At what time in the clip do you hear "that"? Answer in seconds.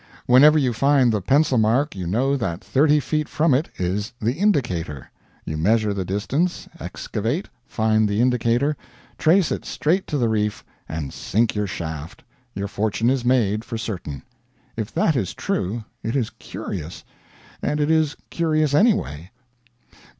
2.35-2.63, 14.95-15.15